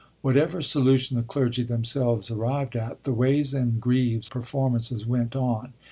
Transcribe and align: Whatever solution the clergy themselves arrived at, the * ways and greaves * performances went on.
Whatever 0.23 0.63
solution 0.63 1.15
the 1.15 1.21
clergy 1.21 1.61
themselves 1.61 2.31
arrived 2.31 2.75
at, 2.75 3.03
the 3.03 3.13
* 3.13 3.13
ways 3.13 3.53
and 3.53 3.79
greaves 3.79 4.29
* 4.29 4.29
performances 4.31 5.05
went 5.05 5.35
on. 5.35 5.73